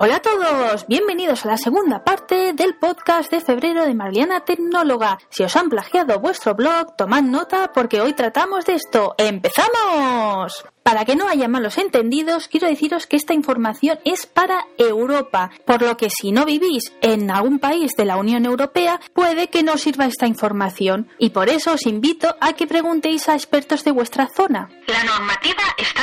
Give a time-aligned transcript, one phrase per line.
[0.00, 5.18] Hola a todos, bienvenidos a la segunda parte del podcast de febrero de Marliana Tecnóloga.
[5.28, 9.16] Si os han plagiado vuestro blog, tomad nota porque hoy tratamos de esto.
[9.18, 10.64] ¡Empezamos!
[10.84, 15.82] Para que no haya malos entendidos, quiero deciros que esta información es para Europa, por
[15.82, 19.78] lo que si no vivís en algún país de la Unión Europea, puede que no
[19.78, 21.08] sirva esta información.
[21.18, 24.70] Y por eso os invito a que preguntéis a expertos de vuestra zona.
[24.86, 25.97] La normativa está.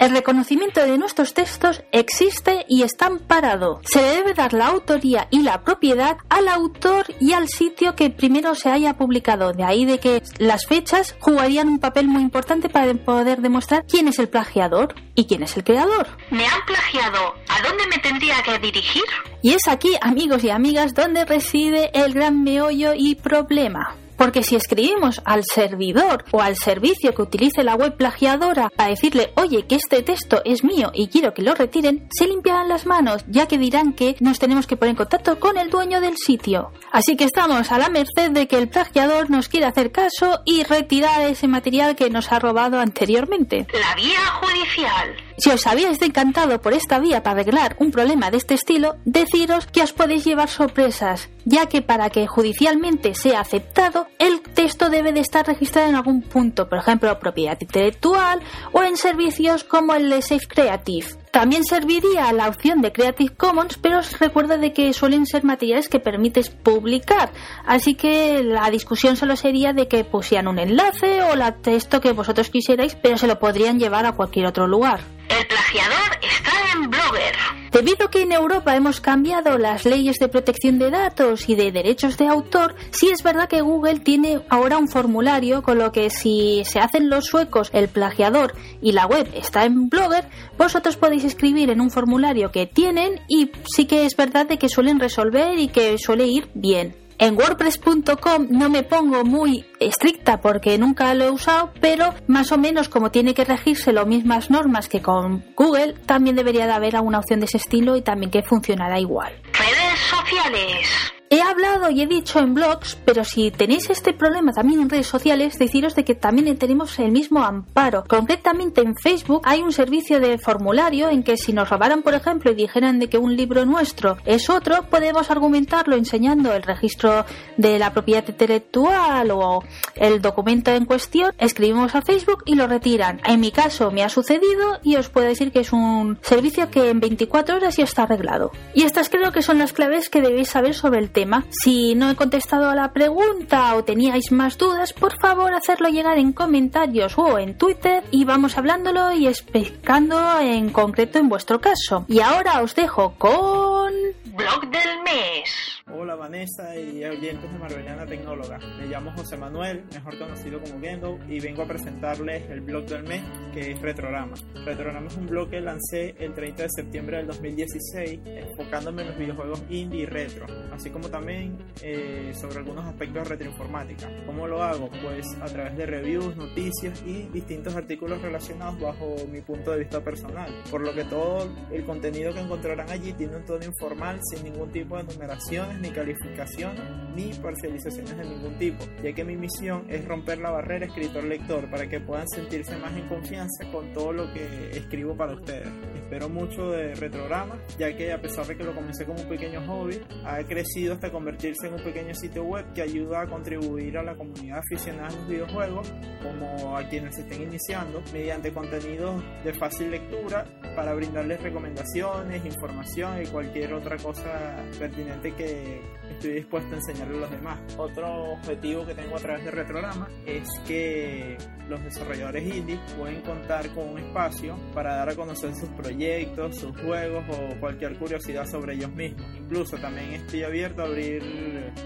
[0.00, 3.82] El reconocimiento de nuestros textos existe y está amparado.
[3.84, 8.08] Se le debe dar la autoría y la propiedad al autor y al sitio que
[8.08, 9.52] primero se haya publicado.
[9.52, 14.08] De ahí de que las fechas jugarían un papel muy importante para poder demostrar quién
[14.08, 16.08] es el plagiador y quién es el creador.
[16.30, 17.34] ¿Me han plagiado?
[17.50, 19.04] ¿A dónde me tendría que dirigir?
[19.42, 23.96] Y es aquí, amigos y amigas, donde reside el gran meollo y problema.
[24.20, 29.32] Porque si escribimos al servidor o al servicio que utilice la web plagiadora para decirle,
[29.36, 33.24] oye, que este texto es mío y quiero que lo retiren, se limpiarán las manos,
[33.28, 36.70] ya que dirán que nos tenemos que poner en contacto con el dueño del sitio.
[36.92, 40.64] Así que estamos a la merced de que el plagiador nos quiera hacer caso y
[40.64, 43.66] retirar ese material que nos ha robado anteriormente.
[43.72, 45.16] La vía judicial.
[45.40, 49.64] Si os habíais decantado por esta vía para arreglar un problema de este estilo, deciros
[49.66, 55.12] que os podéis llevar sorpresas, ya que para que judicialmente sea aceptado, el texto debe
[55.12, 58.40] de estar registrado en algún punto, por ejemplo, propiedad intelectual
[58.72, 61.06] o en servicios como el de Safe Creative.
[61.30, 65.88] También serviría la opción de Creative Commons, pero os recuerdo de que suelen ser materiales
[65.88, 67.32] que permites publicar,
[67.64, 72.12] así que la discusión solo sería de que pusieran un enlace o el texto que
[72.12, 75.00] vosotros quisierais, pero se lo podrían llevar a cualquier otro lugar.
[75.30, 77.59] El plagiador está en Blogger.
[77.72, 81.70] Debido a que en Europa hemos cambiado las leyes de protección de datos y de
[81.70, 86.10] derechos de autor, sí es verdad que Google tiene ahora un formulario con lo que
[86.10, 90.24] si se hacen los suecos el plagiador y la web está en Blogger,
[90.58, 94.68] vosotros podéis escribir en un formulario que tienen y sí que es verdad de que
[94.68, 96.99] suelen resolver y que suele ir bien.
[97.20, 102.56] En WordPress.com no me pongo muy estricta porque nunca lo he usado, pero más o
[102.56, 106.96] menos como tiene que regirse las mismas normas que con Google, también debería de haber
[106.96, 109.34] alguna opción de ese estilo y también que funcionará igual.
[109.52, 111.19] Redes sociales.
[111.32, 115.06] He hablado y he dicho en blogs, pero si tenéis este problema también en redes
[115.06, 118.02] sociales, deciros de que también tenemos el mismo amparo.
[118.08, 122.50] Concretamente en Facebook hay un servicio de formulario en que si nos robaran, por ejemplo,
[122.50, 127.24] y dijeran de que un libro nuestro es otro, podemos argumentarlo enseñando el registro
[127.56, 129.62] de la propiedad intelectual o
[129.94, 133.20] el documento en cuestión, escribimos a Facebook y lo retiran.
[133.24, 136.90] En mi caso me ha sucedido y os puedo decir que es un servicio que
[136.90, 138.50] en 24 horas ya está arreglado.
[138.74, 141.19] Y estas creo que son las claves que debéis saber sobre el tema
[141.50, 146.18] si no he contestado a la pregunta o teníais más dudas, por favor hacerlo llegar
[146.18, 152.04] en comentarios o en Twitter y vamos hablándolo y explicando en concreto en vuestro caso.
[152.08, 153.92] Y ahora os dejo con...
[154.24, 155.69] Blog del mes.
[155.92, 158.58] Hola Vanessa y oyentes de Marbellana Tecnóloga.
[158.78, 163.02] Me llamo José Manuel, mejor conocido como Gendo, y vengo a presentarles el blog del
[163.02, 164.34] mes que es Retrograma.
[164.64, 169.18] Retrograma es un blog que lancé el 30 de septiembre del 2016, enfocándome en los
[169.18, 174.08] videojuegos indie y retro, así como también eh, sobre algunos aspectos de retroinformática.
[174.26, 174.90] ¿Cómo lo hago?
[175.02, 180.00] Pues a través de reviews, noticias y distintos artículos relacionados bajo mi punto de vista
[180.04, 180.62] personal.
[180.70, 184.70] Por lo que todo el contenido que encontrarán allí tiene un tono informal, sin ningún
[184.70, 186.76] tipo de numeraciones ni calificación
[187.14, 191.88] ni parcializaciones de ningún tipo, ya que mi misión es romper la barrera escritor-lector para
[191.88, 195.68] que puedan sentirse más en confianza con todo lo que escribo para ustedes.
[195.94, 199.60] Espero mucho de Retrograma, ya que a pesar de que lo comencé como un pequeño
[199.66, 204.02] hobby, ha crecido hasta convertirse en un pequeño sitio web que ayuda a contribuir a
[204.02, 205.92] la comunidad aficionada a los videojuegos,
[206.22, 213.22] como a quienes se estén iniciando, mediante contenidos de fácil lectura para brindarles recomendaciones, información
[213.22, 215.69] y cualquier otra cosa pertinente que
[216.10, 217.60] estoy dispuesto a enseñarle a los demás.
[217.76, 221.36] Otro objetivo que tengo a través de Retrograma es que
[221.68, 226.76] los desarrolladores indie pueden contar con un espacio para dar a conocer sus proyectos, sus
[226.80, 229.24] juegos o cualquier curiosidad sobre ellos mismos.
[229.36, 231.22] Incluso también estoy abierto a abrir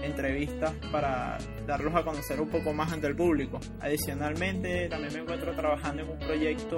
[0.01, 1.37] entrevistas para
[1.67, 3.59] darlos a conocer un poco más ante el público.
[3.79, 6.77] Adicionalmente, también me encuentro trabajando en un proyecto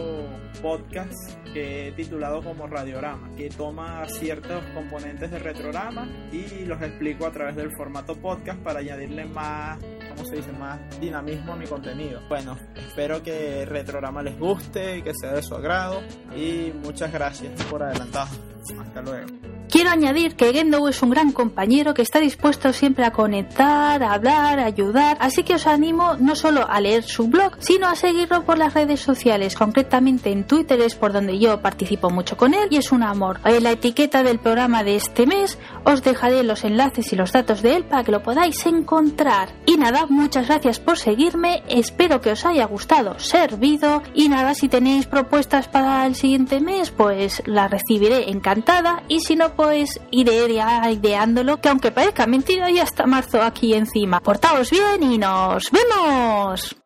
[0.61, 1.13] podcast
[1.53, 7.31] que he titulado como Radiorama, que toma ciertos componentes de Retrograma y los explico a
[7.31, 9.79] través del formato podcast para añadirle más,
[10.09, 12.21] ¿cómo se dice?, más dinamismo a mi contenido.
[12.27, 16.01] Bueno, espero que Retrograma les guste, que sea de su agrado
[16.35, 18.35] y muchas gracias por adelantado.
[18.79, 19.56] Hasta luego.
[19.69, 24.13] Quiero añadir que Gendo es un gran compañero que está dispuesto siempre a conectar, a
[24.13, 27.95] hablar, a ayudar, así que os animo no solo a leer su blog, sino a
[27.95, 32.53] seguirlo por las redes sociales, concretamente en Twitter es por donde yo participo mucho con
[32.53, 33.41] él y es un amor.
[33.43, 37.61] En la etiqueta del programa de este mes os dejaré los enlaces y los datos
[37.61, 39.49] de él para que lo podáis encontrar.
[39.65, 44.01] Y nada, muchas gracias por seguirme, espero que os haya gustado, servido.
[44.13, 49.03] Y nada, si tenéis propuestas para el siguiente mes, pues las recibiré encantada.
[49.09, 53.73] Y si no, pues iré ya ideándolo, que aunque parezca mentira, ya está marzo aquí
[53.73, 54.21] encima.
[54.21, 56.77] Portaos bien y nos vemos.